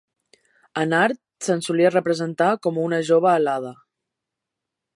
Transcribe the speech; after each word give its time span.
En 0.83 0.95
art, 0.99 1.19
se 1.47 1.57
solia 1.67 1.91
representar 1.95 2.49
com 2.65 2.79
una 2.85 3.01
jove 3.11 3.29
alada. 3.33 3.75